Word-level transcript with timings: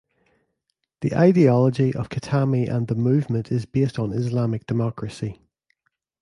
The 1.01 1.15
ideology 1.15 1.93
of 1.93 2.09
Khatami 2.09 2.67
and 2.67 2.87
the 2.87 2.95
movement 2.95 3.51
is 3.51 3.67
based 3.67 3.99
on 3.99 4.13
Islamic 4.13 4.65
democracy. 4.65 5.43